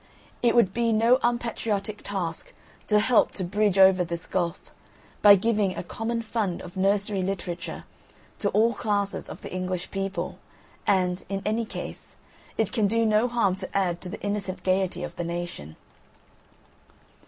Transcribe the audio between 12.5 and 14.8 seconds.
it can do no harm to add to the innocent